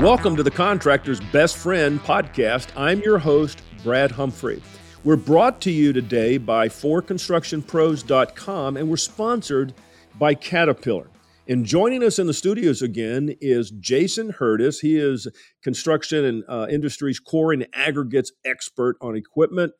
[0.00, 2.68] Welcome to the Contractor's Best Friend podcast.
[2.76, 4.62] I'm your host, Brad Humphrey.
[5.02, 9.74] We're brought to you today by 4constructionpros.com and we're sponsored
[10.16, 11.10] by Caterpillar.
[11.48, 14.80] And joining us in the studios again is Jason Hurtis.
[14.80, 15.26] He is
[15.62, 19.72] construction and uh, industries core and aggregates expert on equipment.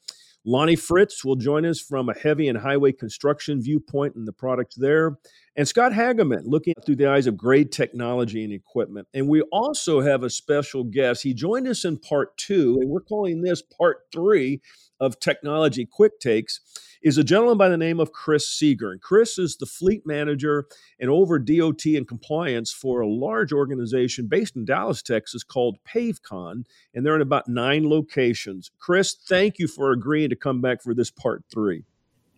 [0.45, 4.77] Lonnie Fritz will join us from a heavy and highway construction viewpoint and the products
[4.77, 5.19] there.
[5.59, 9.09] And Scott Hageman looking through the eyes of great technology and equipment.
[9.13, 11.25] And we also have a special guest.
[11.25, 14.63] He joined us in part two, and we're calling this part three
[15.01, 16.61] of Technology Quick Takes
[17.03, 18.93] is a gentleman by the name of Chris Seger.
[18.93, 20.69] And Chris is the fleet manager
[21.01, 26.67] and over DOT and compliance for a large organization based in Dallas, Texas called PaveCon,
[26.95, 28.71] and they're in about nine locations.
[28.79, 31.83] Chris, thank you for agreeing to come back for this part three.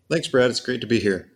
[0.09, 0.49] Thanks, Brad.
[0.49, 1.31] It's great to be here.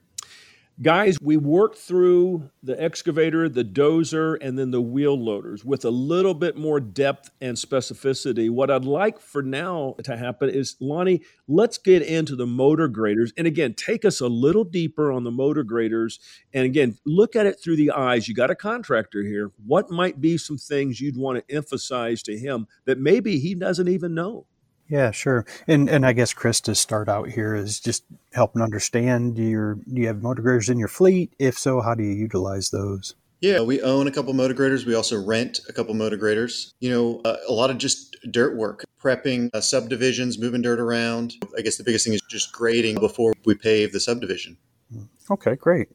[0.81, 5.89] Guys, we worked through the excavator, the dozer, and then the wheel loaders with a
[5.89, 8.49] little bit more depth and specificity.
[8.49, 13.31] What I'd like for now to happen is, Lonnie, let's get into the motor graders.
[13.37, 16.19] And again, take us a little deeper on the motor graders.
[16.53, 18.27] And again, look at it through the eyes.
[18.27, 19.53] You got a contractor here.
[19.65, 23.87] What might be some things you'd want to emphasize to him that maybe he doesn't
[23.87, 24.45] even know?
[24.87, 25.45] Yeah, sure.
[25.67, 30.01] And and I guess Chris to start out here is just helping understand your do
[30.01, 31.33] you have motor graders in your fleet?
[31.39, 33.15] If so, how do you utilize those?
[33.41, 34.85] Yeah, we own a couple motor graders.
[34.85, 36.73] We also rent a couple motor graders.
[36.79, 41.33] You know, uh, a lot of just dirt work, prepping uh, subdivisions, moving dirt around.
[41.57, 44.57] I guess the biggest thing is just grading before we pave the subdivision.
[45.29, 45.89] Okay, great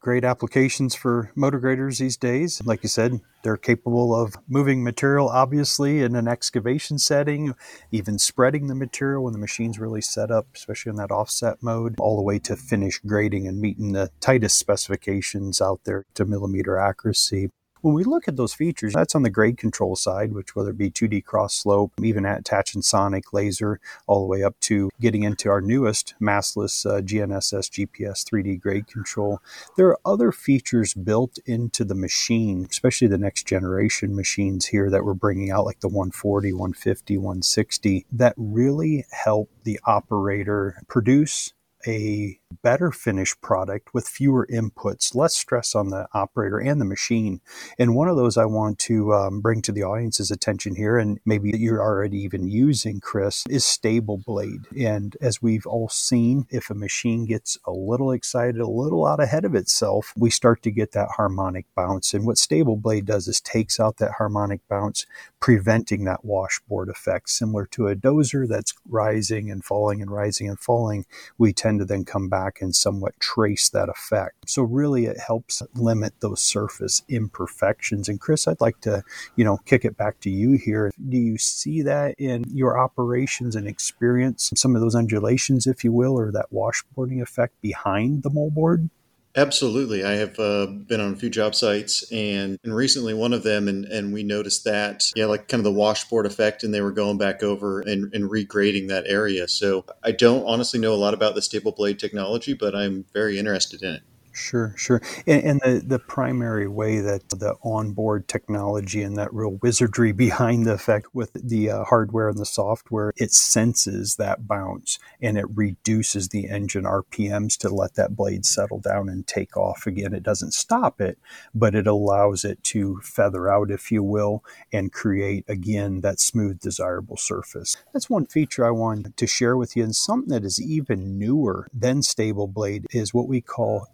[0.00, 2.62] great applications for motor graders these days.
[2.64, 7.54] Like you said, they're capable of moving material, obviously, in an excavation setting,
[7.90, 11.96] even spreading the material when the machine's really set up, especially in that offset mode,
[11.98, 16.78] all the way to finish grading and meeting the tightest specifications out there to millimeter
[16.78, 17.50] accuracy.
[17.88, 20.76] When we look at those features, that's on the grade control side, which whether it
[20.76, 25.48] be 2D cross slope, even attaching sonic laser, all the way up to getting into
[25.48, 29.40] our newest mastless uh, GNSS GPS 3D grade control.
[29.78, 35.06] There are other features built into the machine, especially the next generation machines here that
[35.06, 41.54] we're bringing out, like the 140, 150, 160, that really help the operator produce
[41.86, 47.40] a better finished product with fewer inputs, less stress on the operator and the machine.
[47.78, 51.20] And one of those I want to um, bring to the audience's attention here, and
[51.24, 54.66] maybe you're already even using, Chris, is Stable Blade.
[54.78, 59.20] And as we've all seen, if a machine gets a little excited, a little out
[59.20, 62.14] ahead of itself, we start to get that harmonic bounce.
[62.14, 65.06] And what Stable Blade does is takes out that harmonic bounce,
[65.40, 67.30] preventing that washboard effect.
[67.30, 71.84] Similar to a dozer that's rising and falling and rising and falling, we tend to
[71.84, 74.48] then come back back and somewhat trace that effect.
[74.48, 78.08] So really it helps limit those surface imperfections.
[78.08, 79.02] And Chris, I'd like to,
[79.36, 80.92] you know, kick it back to you here.
[81.08, 85.92] Do you see that in your operations and experience some of those undulations, if you
[85.92, 88.88] will, or that washboarding effect behind the moldboard?
[89.36, 90.02] Absolutely.
[90.04, 93.68] I have uh, been on a few job sites and, and recently one of them,
[93.68, 96.90] and, and we noticed that, yeah, like kind of the washboard effect, and they were
[96.90, 99.46] going back over and, and regrading that area.
[99.46, 103.38] So I don't honestly know a lot about the stable blade technology, but I'm very
[103.38, 104.02] interested in it.
[104.38, 105.02] Sure, sure.
[105.26, 110.64] And, and, the, the primary way that the onboard technology and that real wizardry behind
[110.64, 115.46] the effect with the uh, hardware and the software, it senses that bounce and it
[115.54, 120.14] reduces the engine RPMs to let that blade settle down and take off again.
[120.14, 121.18] It doesn't stop it,
[121.52, 126.60] but it allows it to feather out, if you will, and create again that smooth,
[126.60, 127.76] desirable surface.
[127.92, 129.82] That's one feature I wanted to share with you.
[129.82, 133.88] And something that is even newer than Stable Blade is what we call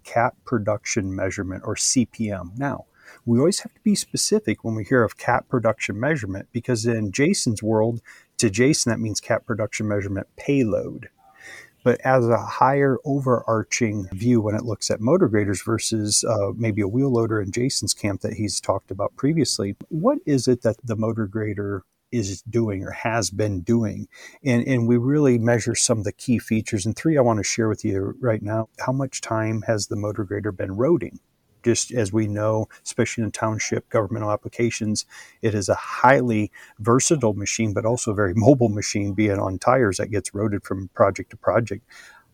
[0.45, 2.59] production measurement or CPM.
[2.59, 2.87] Now,
[3.27, 7.13] we always have to be specific when we hear of Cat production measurement because in
[7.13, 8.01] Jason's world,
[8.39, 11.09] to Jason, that means Cat production measurement payload.
[11.85, 16.81] But as a higher overarching view when it looks at motor graders versus uh, maybe
[16.81, 20.77] a wheel loader in Jason's camp that he's talked about previously, what is it that
[20.83, 24.09] the motor grader is doing or has been doing.
[24.45, 26.87] And, and we really measure some of the key features.
[26.87, 29.97] And three, I want to share with you right now how much time has the
[29.97, 31.19] motor grader been roading?
[31.63, 35.07] Just as we know, especially in township governmental applications,
[35.41, 39.97] it is a highly versatile machine, but also a very mobile machine, being on tires
[39.97, 41.83] that gets roaded from project to project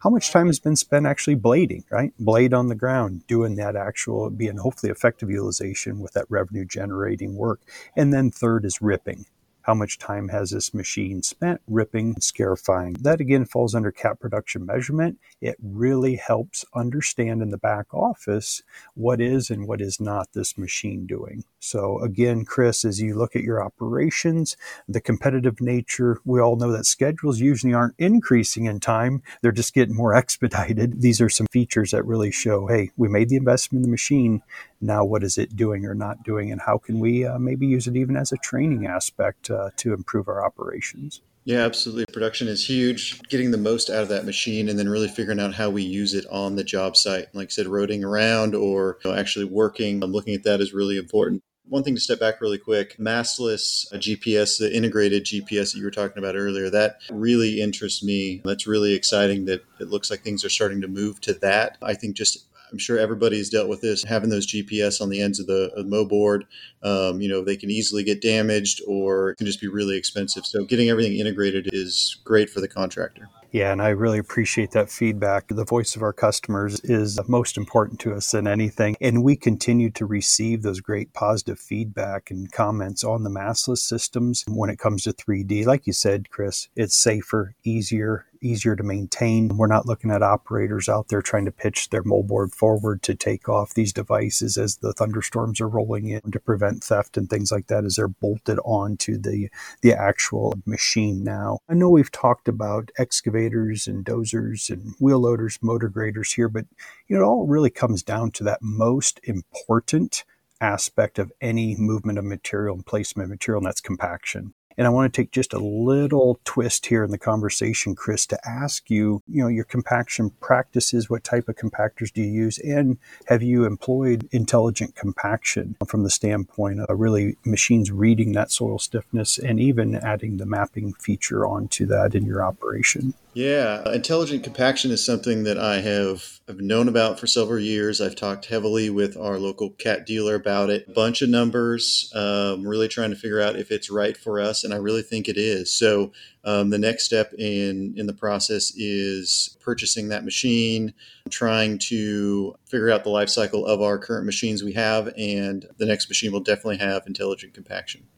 [0.01, 2.13] how much time has been spent actually blading, right?
[2.19, 7.37] Blade on the ground, doing that actual, being hopefully effective utilization with that revenue generating
[7.37, 7.61] work.
[7.95, 9.27] And then third is ripping
[9.63, 12.95] How much time has this machine spent ripping, and scarifying?
[13.01, 15.19] That again falls under cat production measurement.
[15.41, 18.63] It really helps understand in the back office
[18.95, 21.45] what is and what is not this machine doing.
[21.61, 24.57] So, again, Chris, as you look at your operations,
[24.89, 29.75] the competitive nature, we all know that schedules usually aren't increasing in time, they're just
[29.75, 31.03] getting more expedited.
[31.03, 34.43] These are some features that really show hey, we made the investment in the machine.
[34.81, 36.51] Now, what is it doing or not doing?
[36.51, 39.93] And how can we uh, maybe use it even as a training aspect uh, to
[39.93, 41.21] improve our operations?
[41.45, 42.07] Yeah, absolutely.
[42.13, 43.21] Production is huge.
[43.29, 46.15] Getting the most out of that machine and then really figuring out how we use
[46.15, 47.35] it on the job site.
[47.35, 50.75] Like I said, roading around or you know, actually working, I'm looking at that is
[50.75, 51.43] really important.
[51.71, 55.93] One thing to step back really quick mastless GPS, the integrated GPS that you were
[55.93, 58.43] talking about earlier, that really interests me.
[58.45, 61.79] That's really exciting that it looks like things are starting to move to that.
[61.81, 64.03] I think just I'm sure everybody's dealt with this.
[64.05, 66.43] Having those GPS on the ends of the, of the moldboard,
[66.83, 70.47] um, you know, they can easily get damaged or can just be really expensive.
[70.47, 73.29] So getting everything integrated is great for the contractor.
[73.53, 75.49] Yeah, and I really appreciate that feedback.
[75.49, 78.97] The voice of our customers is most important to us than anything.
[79.01, 84.45] And we continue to receive those great positive feedback and comments on the mastless systems
[84.47, 85.67] when it comes to 3D.
[85.67, 89.57] Like you said, Chris, it's safer, easier, easier to maintain.
[89.57, 93.49] We're not looking at operators out there trying to pitch their moldboard forward to take
[93.49, 97.67] off these devices as the thunderstorms are rolling in to prevent theft and things like
[97.69, 99.49] that as they're bolted onto the,
[99.83, 101.59] the actual machine now.
[101.69, 106.67] I know we've talked about excavators and dozers and wheel loaders, motor graders here, but
[107.09, 110.25] you know, it all really comes down to that most important
[110.61, 114.55] aspect of any movement of material and placement of material, and that's compaction.
[114.81, 118.49] And I want to take just a little twist here in the conversation, Chris, to
[118.49, 122.59] ask you, you know, your compaction practices, what type of compactors do you use?
[122.61, 122.97] And
[123.27, 129.37] have you employed intelligent compaction from the standpoint of really machines reading that soil stiffness
[129.37, 133.13] and even adding the mapping feature onto that in your operation?
[133.33, 138.01] Yeah, intelligent compaction is something that I have have known about for several years.
[138.01, 140.87] I've talked heavily with our local cat dealer about it.
[140.89, 144.65] A bunch of numbers, um, really trying to figure out if it's right for us,
[144.65, 145.73] and I really think it is.
[145.73, 146.11] So
[146.45, 150.93] um, the next step in in the process is purchasing that machine,
[151.29, 155.87] trying to figure out the life cycle of our current machines we have, and the
[155.87, 158.09] next machine will definitely have intelligent compaction.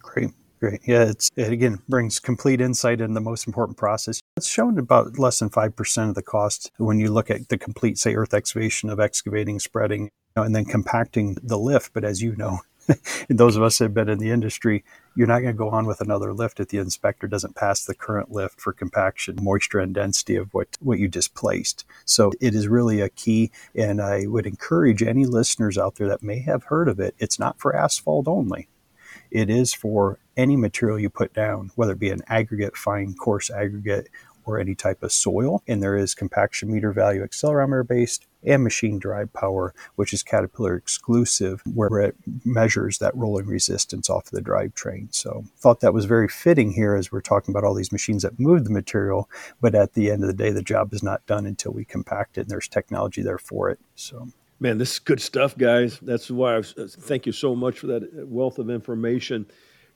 [0.00, 0.30] Great.
[0.62, 0.80] Great.
[0.86, 4.20] Yeah, it's, it again brings complete insight in the most important process.
[4.36, 7.98] It's shown about less than 5% of the cost when you look at the complete,
[7.98, 11.92] say, earth excavation of excavating, spreading, and then compacting the lift.
[11.92, 12.60] But as you know,
[13.28, 14.84] those of us that have been in the industry,
[15.16, 17.94] you're not going to go on with another lift if the inspector doesn't pass the
[17.96, 21.84] current lift for compaction, moisture, and density of what, what you displaced.
[22.04, 23.50] So it is really a key.
[23.74, 27.40] And I would encourage any listeners out there that may have heard of it, it's
[27.40, 28.68] not for asphalt only.
[29.30, 33.50] It is for any material you put down, whether it be an aggregate, fine, coarse
[33.50, 34.08] aggregate,
[34.44, 35.62] or any type of soil.
[35.66, 40.74] And there is compaction meter value accelerometer based and machine drive power, which is Caterpillar
[40.74, 45.14] exclusive, where it measures that rolling resistance off of the drivetrain.
[45.14, 48.40] So thought that was very fitting here as we're talking about all these machines that
[48.40, 49.28] move the material,
[49.60, 52.36] but at the end of the day, the job is not done until we compact
[52.36, 53.78] it and there's technology there for it.
[53.94, 54.28] So
[54.62, 55.98] Man, this is good stuff, guys.
[56.02, 59.46] That's why I was, uh, thank you so much for that wealth of information.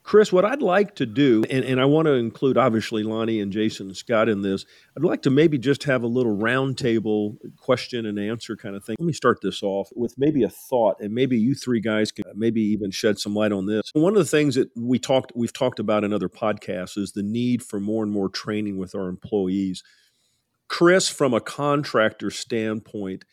[0.02, 3.52] Chris, what I'd like to do, and, and I want to include obviously Lonnie and
[3.52, 4.66] Jason and Scott in this,
[4.96, 8.96] I'd like to maybe just have a little roundtable question and answer kind of thing.
[8.98, 12.24] Let me start this off with maybe a thought, and maybe you three guys can
[12.34, 13.92] maybe even shed some light on this.
[13.92, 17.22] One of the things that we talked, we've talked about in other podcasts is the
[17.22, 19.84] need for more and more training with our employees.
[20.66, 23.24] Chris, from a contractor standpoint,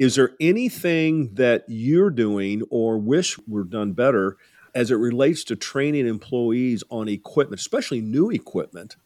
[0.00, 4.38] is there anything that you're doing or wish were done better
[4.74, 8.96] as it relates to training employees on equipment, especially new equipment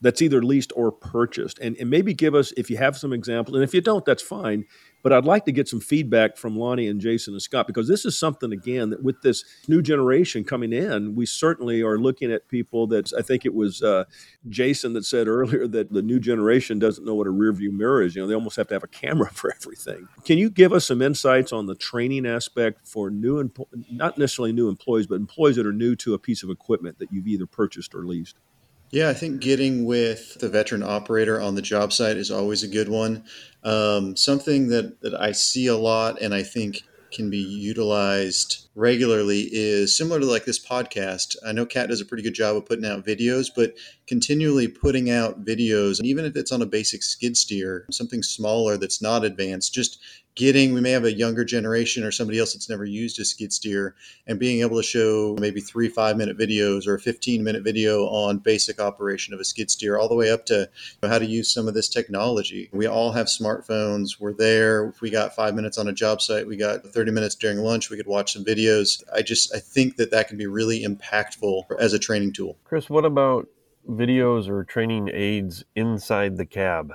[0.00, 1.60] that's either leased or purchased?
[1.60, 4.24] And, and maybe give us, if you have some examples, and if you don't, that's
[4.24, 4.64] fine.
[5.02, 8.04] But I'd like to get some feedback from Lonnie and Jason and Scott because this
[8.04, 12.48] is something, again, that with this new generation coming in, we certainly are looking at
[12.48, 14.04] people that I think it was uh,
[14.48, 18.02] Jason that said earlier that the new generation doesn't know what a rear view mirror
[18.02, 18.14] is.
[18.14, 20.08] You know, they almost have to have a camera for everything.
[20.24, 23.50] Can you give us some insights on the training aspect for new,
[23.90, 27.12] not necessarily new employees, but employees that are new to a piece of equipment that
[27.12, 28.36] you've either purchased or leased?
[28.90, 32.68] Yeah, I think getting with the veteran operator on the job site is always a
[32.68, 33.24] good one.
[33.62, 36.82] Um, something that, that I see a lot and I think
[37.12, 41.36] can be utilized regularly is similar to like this podcast.
[41.46, 43.74] I know Cat does a pretty good job of putting out videos, but
[44.06, 49.02] continually putting out videos, even if it's on a basic skid steer, something smaller that's
[49.02, 50.00] not advanced, just
[50.40, 53.52] getting we may have a younger generation or somebody else that's never used a skid
[53.52, 53.94] steer
[54.26, 58.06] and being able to show maybe three five minute videos or a 15 minute video
[58.06, 60.66] on basic operation of a skid steer all the way up to
[61.02, 62.70] how to use some of this technology.
[62.72, 64.18] We all have smartphones.
[64.18, 64.86] We're there.
[64.86, 67.90] If we got five minutes on a job site we got 30 minutes during lunch
[67.90, 69.02] we could watch some videos.
[69.14, 72.56] I just i think that that can be really impactful as a training tool.
[72.64, 73.46] Chris what about
[73.86, 76.94] videos or training aids inside the cab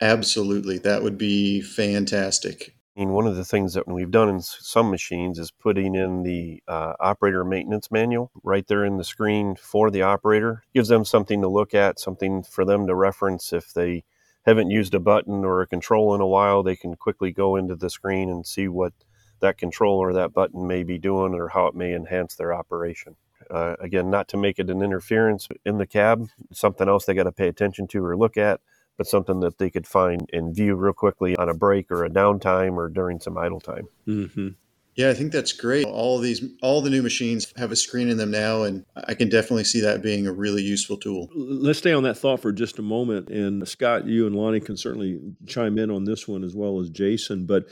[0.00, 0.78] Absolutely.
[0.78, 2.74] That would be fantastic.
[2.96, 6.22] I mean, one of the things that we've done in some machines is putting in
[6.22, 10.64] the uh, operator maintenance manual right there in the screen for the operator.
[10.74, 14.04] Gives them something to look at, something for them to reference if they
[14.44, 16.62] haven't used a button or a control in a while.
[16.62, 18.92] They can quickly go into the screen and see what
[19.40, 23.16] that control or that button may be doing or how it may enhance their operation.
[23.50, 27.24] Uh, again, not to make it an interference in the cab, something else they got
[27.24, 28.60] to pay attention to or look at
[28.96, 32.10] but something that they could find and view real quickly on a break or a
[32.10, 33.88] downtime or during some idle time.
[34.06, 34.48] Mm-hmm.
[34.96, 35.86] Yeah, I think that's great.
[35.86, 39.14] All of these, all the new machines have a screen in them now, and I
[39.14, 41.30] can definitely see that being a really useful tool.
[41.34, 43.30] Let's stay on that thought for just a moment.
[43.30, 46.90] And Scott, you and Lonnie can certainly chime in on this one as well as
[46.90, 47.46] Jason.
[47.46, 47.66] But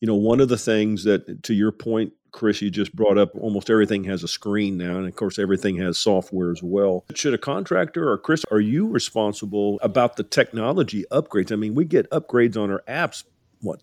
[0.00, 3.30] you know, one of the things that, to your point, Chris, you just brought up
[3.36, 7.04] almost everything has a screen now, and of course, everything has software as well.
[7.14, 11.52] Should a contractor or Chris, are you responsible about the technology upgrades?
[11.52, 13.24] I mean, we get upgrades on our apps,
[13.60, 13.82] what,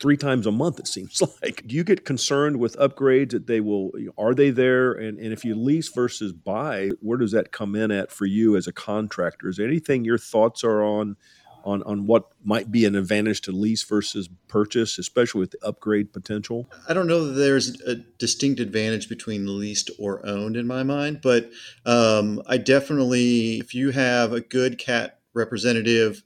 [0.00, 1.66] three times a month, it seems like.
[1.66, 4.92] Do you get concerned with upgrades that they will, are they there?
[4.92, 8.56] And, and if you lease versus buy, where does that come in at for you
[8.56, 9.48] as a contractor?
[9.48, 11.16] Is there anything your thoughts are on?
[11.64, 16.12] On, on what might be an advantage to lease versus purchase, especially with the upgrade
[16.12, 16.68] potential?
[16.88, 21.20] I don't know that there's a distinct advantage between leased or owned in my mind,
[21.22, 21.50] but
[21.86, 26.22] um, I definitely, if you have a good cat representative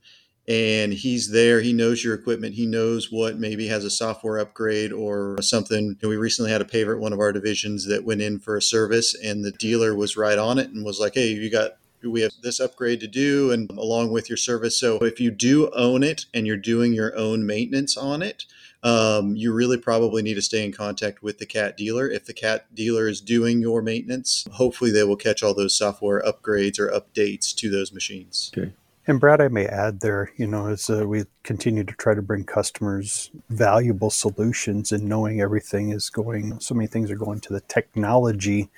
[0.49, 4.93] and he's there, he knows your equipment, he knows what maybe has a software upgrade
[4.93, 5.97] or something.
[6.03, 8.63] we recently had a paver at one of our divisions that went in for a
[8.63, 11.73] service, and the dealer was right on it and was like, "Hey, you got
[12.03, 14.77] we have this upgrade to do and along with your service.
[14.77, 18.45] So if you do own it and you're doing your own maintenance on it
[18.83, 22.09] um, you really probably need to stay in contact with the cat dealer.
[22.09, 26.23] If the cat dealer is doing your maintenance hopefully they will catch all those software
[26.23, 28.53] upgrades or updates to those machines.
[28.57, 28.73] Okay.
[29.09, 32.23] And Brad, I may add there, you know, as uh, we continue to try to
[32.23, 37.53] bring customers valuable solutions and knowing everything is going, so many things are going to
[37.53, 38.69] the technology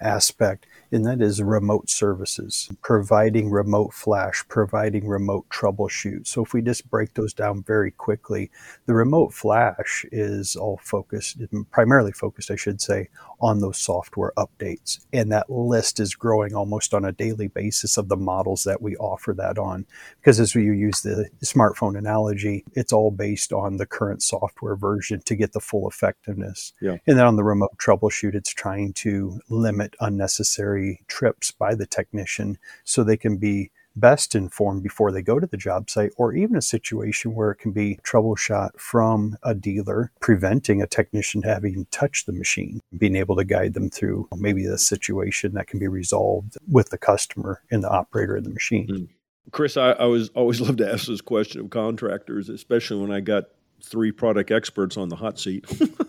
[0.00, 6.26] aspect and that is remote services, providing remote flash, providing remote troubleshoot.
[6.26, 8.50] So if we just break those down very quickly,
[8.86, 11.38] the remote flash is all focused,
[11.70, 13.08] primarily focused, I should say,
[13.40, 15.00] on those software updates.
[15.12, 18.96] And that list is growing almost on a daily basis of the models that we
[18.96, 19.86] offer that on.
[20.20, 25.20] Because as we use the smartphone analogy, it's all based on the current software version
[25.22, 26.72] to get the full effectiveness.
[26.80, 26.96] Yeah.
[27.06, 30.75] And then on the remote troubleshoot, it's trying to limit unnecessary
[31.08, 35.56] trips by the technician so they can be best informed before they go to the
[35.56, 40.82] job site, or even a situation where it can be troubleshot from a dealer, preventing
[40.82, 45.54] a technician having touched the machine, being able to guide them through maybe the situation
[45.54, 48.86] that can be resolved with the customer and the operator of the machine.
[48.88, 49.08] Mm.
[49.52, 53.20] Chris, I, I was always love to ask this question of contractors, especially when I
[53.20, 53.44] got
[53.82, 55.64] three product experts on the hot seat.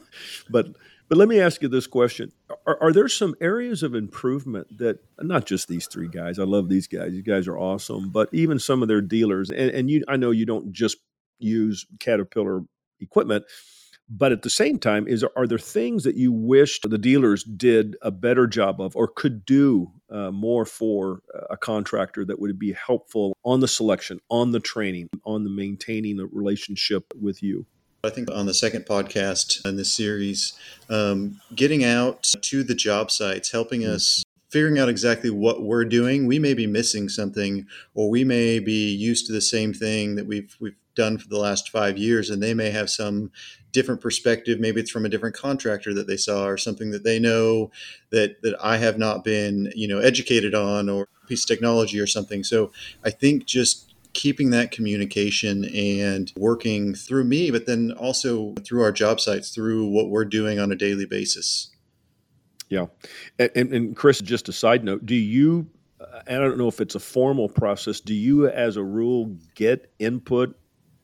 [0.50, 0.68] but
[1.10, 2.32] but let me ask you this question:
[2.66, 6.40] are, are, there some areas of improvement that not just these three guys?
[6.40, 8.10] I love these guys; these guys are awesome.
[8.10, 10.98] But even some of their dealers, and, and you, I know you don't just
[11.40, 12.64] use Caterpillar
[13.00, 13.46] equipment,
[14.10, 17.96] but at the same time, is are there things that you wished the dealers did
[18.02, 22.74] a better job of, or could do uh, more for a contractor that would be
[22.74, 27.66] helpful on the selection, on the training, on the maintaining the relationship with you?
[28.04, 30.54] I think on the second podcast in this series,
[30.90, 33.94] um, getting out to the job sites, helping mm-hmm.
[33.94, 36.26] us figuring out exactly what we're doing.
[36.26, 40.26] We may be missing something, or we may be used to the same thing that
[40.26, 43.32] we've we've done for the last five years, and they may have some
[43.72, 44.60] different perspective.
[44.60, 47.72] Maybe it's from a different contractor that they saw, or something that they know
[48.12, 52.08] that that I have not been, you know, educated on, or piece of technology or
[52.08, 52.44] something.
[52.44, 52.72] So
[53.04, 58.92] I think just keeping that communication and working through me, but then also through our
[58.92, 61.70] job sites, through what we're doing on a daily basis.
[62.68, 62.88] Yeah.
[63.38, 65.70] And, and Chris, just a side note, do you,
[66.02, 69.94] uh, I don't know if it's a formal process, do you as a rule get
[70.00, 70.58] input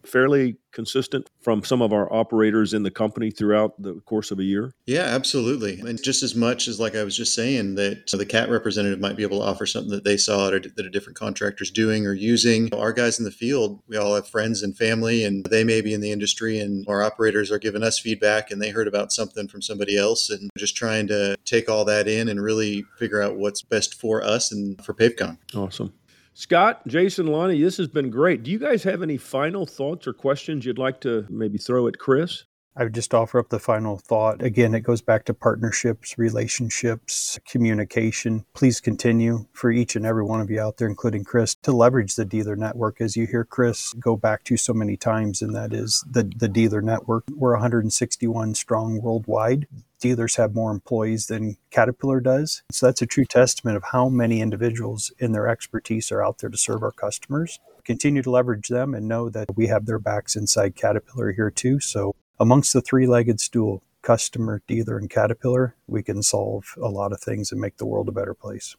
[0.05, 4.43] fairly consistent from some of our operators in the company throughout the course of a
[4.43, 4.73] year?
[4.85, 5.79] Yeah, absolutely.
[5.79, 9.15] And just as much as, like I was just saying, that the CAT representative might
[9.15, 12.73] be able to offer something that they saw that a different contractor's doing or using.
[12.73, 15.93] Our guys in the field, we all have friends and family, and they may be
[15.93, 19.47] in the industry, and our operators are giving us feedback, and they heard about something
[19.47, 23.37] from somebody else, and just trying to take all that in and really figure out
[23.37, 25.37] what's best for us and for PaveCon.
[25.55, 25.93] Awesome.
[26.35, 28.41] Scott, Jason, Lonnie, this has been great.
[28.41, 31.99] Do you guys have any final thoughts or questions you'd like to maybe throw at
[31.99, 32.45] Chris?
[32.75, 34.41] I would just offer up the final thought.
[34.41, 38.45] Again, it goes back to partnerships, relationships, communication.
[38.55, 42.15] Please continue for each and every one of you out there, including Chris, to leverage
[42.15, 42.99] the dealer network.
[42.99, 46.47] As you hear Chris go back to so many times, and that is the, the
[46.47, 47.25] dealer network.
[47.29, 49.67] We're 161 strong worldwide.
[50.03, 52.61] Dealers have more employees than Caterpillar does.
[52.73, 56.49] So that's a true testament of how many individuals in their expertise are out there
[56.49, 60.35] to serve our customers continue to leverage them and know that we have their backs
[60.35, 61.79] inside Caterpillar here too.
[61.79, 67.13] So amongst the three legged stool, customer, dealer, and caterpillar, we can solve a lot
[67.13, 68.75] of things and make the world a better place.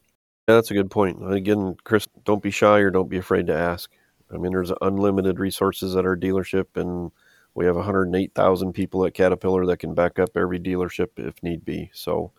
[0.47, 1.33] Yeah, that's a good point.
[1.33, 3.91] Again, Chris, don't be shy or don't be afraid to ask.
[4.31, 7.11] I mean, there's unlimited resources at our dealership, and
[7.55, 11.89] we have 108,000 people at Caterpillar that can back up every dealership if need be.
[11.93, 12.31] So,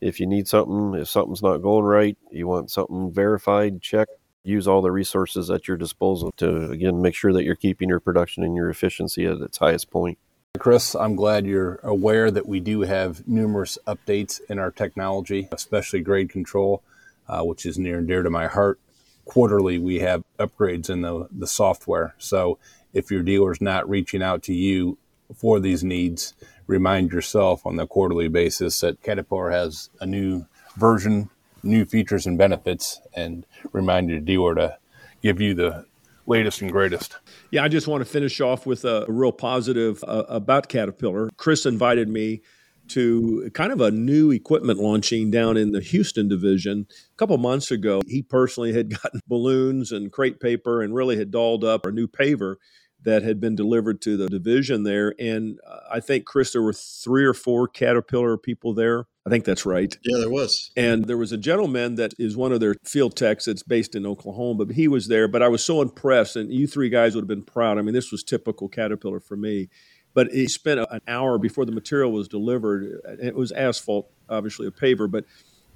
[0.00, 4.08] if you need something, if something's not going right, you want something verified, check,
[4.42, 8.00] use all the resources at your disposal to, again, make sure that you're keeping your
[8.00, 10.18] production and your efficiency at its highest point.
[10.58, 16.00] Chris, I'm glad you're aware that we do have numerous updates in our technology, especially
[16.00, 16.82] grade control,
[17.26, 18.78] uh, which is near and dear to my heart.
[19.24, 22.14] Quarterly, we have upgrades in the, the software.
[22.18, 22.58] So
[22.94, 24.96] if your dealer's not reaching out to you
[25.34, 26.34] for these needs,
[26.66, 30.46] remind yourself on the quarterly basis that Caterpillar has a new
[30.76, 31.28] version,
[31.62, 34.78] new features and benefits, and remind your dealer to
[35.22, 35.84] give you the
[36.26, 37.16] latest and greatest.
[37.50, 41.30] Yeah, I just want to finish off with a, a real positive uh, about Caterpillar.
[41.36, 42.42] Chris invited me
[42.88, 47.70] to kind of a new equipment launching down in the Houston division a couple months
[47.70, 48.02] ago.
[48.06, 52.06] He personally had gotten balloons and crate paper and really had dolled up a new
[52.06, 52.56] paver
[53.04, 55.14] that had been delivered to the division there.
[55.18, 59.06] And uh, I think, Chris, there were three or four Caterpillar people there.
[59.26, 59.96] I think that's right.
[60.02, 60.70] Yeah, there was.
[60.76, 64.04] And there was a gentleman that is one of their field techs that's based in
[64.04, 65.28] Oklahoma, but he was there.
[65.28, 67.78] But I was so impressed, and you three guys would have been proud.
[67.78, 69.68] I mean, this was typical Caterpillar for me.
[70.12, 73.00] But he spent an hour before the material was delivered.
[73.20, 75.24] It was asphalt, obviously a paver, but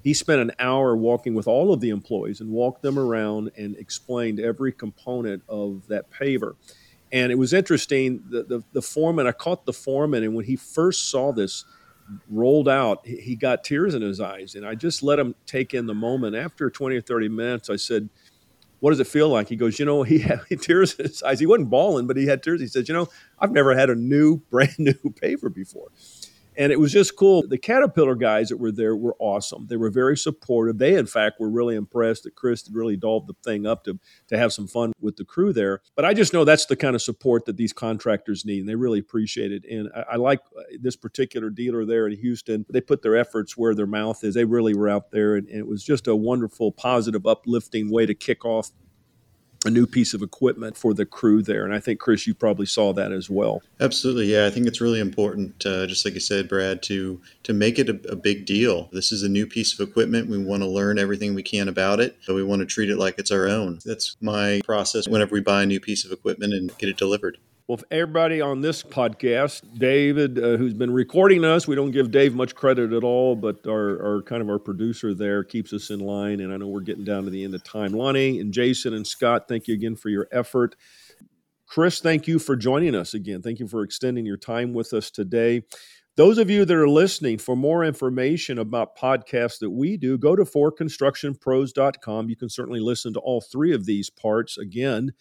[0.01, 3.75] he spent an hour walking with all of the employees and walked them around and
[3.75, 6.53] explained every component of that paver.
[7.11, 8.23] And it was interesting.
[8.29, 11.65] The, the, the foreman, I caught the foreman, and when he first saw this
[12.29, 14.55] rolled out, he got tears in his eyes.
[14.55, 16.35] And I just let him take in the moment.
[16.35, 18.09] After 20 or 30 minutes, I said,
[18.79, 19.49] What does it feel like?
[19.49, 21.39] He goes, You know, he had tears in his eyes.
[21.39, 22.61] He wasn't bawling, but he had tears.
[22.61, 23.07] He said, You know,
[23.39, 25.89] I've never had a new, brand new paver before
[26.59, 27.41] and it was just cool.
[27.47, 29.67] The Caterpillar guys that were there were awesome.
[29.67, 30.77] They were very supportive.
[30.77, 33.97] They, in fact, were really impressed that Chris had really dolled the thing up to
[34.27, 35.81] to have some fun with the crew there.
[35.95, 38.75] But I just know that's the kind of support that these contractors need, and they
[38.75, 39.63] really appreciate it.
[39.71, 42.65] And I, I like uh, this particular dealer there in Houston.
[42.69, 44.35] They put their efforts where their mouth is.
[44.35, 48.05] They really were out there, and, and it was just a wonderful, positive, uplifting way
[48.05, 48.71] to kick off
[49.65, 51.65] a new piece of equipment for the crew there.
[51.65, 53.61] And I think, Chris, you probably saw that as well.
[53.79, 54.31] Absolutely.
[54.31, 54.45] Yeah.
[54.45, 57.89] I think it's really important, uh, just like you said, Brad, to, to make it
[57.89, 58.89] a, a, big deal.
[58.91, 60.29] This is a new piece of equipment.
[60.29, 62.17] We want to learn everything we can about it.
[62.25, 63.79] but we want to treat it like it's our own.
[63.85, 67.37] That's my process whenever we buy a new piece of equipment and get it delivered.
[67.69, 72.33] Well, everybody on this podcast, David, uh, who's been recording us, we don't give Dave
[72.33, 75.99] much credit at all, but our, our kind of our producer there keeps us in
[75.99, 76.39] line.
[76.39, 77.91] And I know we're getting down to the end of time.
[77.91, 80.75] Lonnie and Jason and Scott, thank you again for your effort.
[81.67, 83.43] Chris, thank you for joining us again.
[83.43, 85.61] Thank you for extending your time with us today.
[86.15, 90.35] Those of you that are listening, for more information about podcasts that we do, go
[90.35, 92.29] to forconstructionpros.com.
[92.29, 95.11] You can certainly listen to all three of these parts again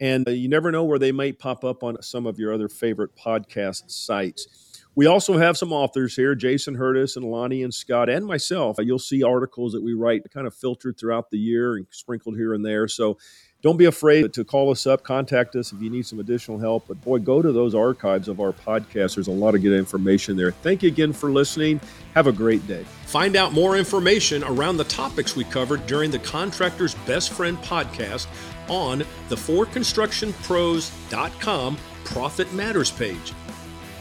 [0.00, 2.68] and uh, you never know where they might pop up on some of your other
[2.68, 4.82] favorite podcast sites.
[4.94, 8.78] We also have some authors here Jason Hurtis and Lonnie and Scott and myself.
[8.80, 12.54] You'll see articles that we write kind of filtered throughout the year and sprinkled here
[12.54, 12.88] and there.
[12.88, 13.18] So
[13.60, 16.86] don't be afraid to call us up, contact us if you need some additional help.
[16.88, 19.16] But boy, go to those archives of our podcast.
[19.16, 20.52] There's a lot of good information there.
[20.52, 21.80] Thank you again for listening.
[22.14, 22.84] Have a great day.
[23.04, 28.28] Find out more information around the topics we covered during the Contractor's Best Friend podcast
[28.68, 28.98] on
[29.28, 33.32] the forconstructionpros.com Profit Matters page.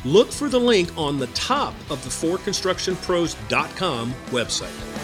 [0.03, 4.94] Look for the link on the top of the forconstructionpros.com website.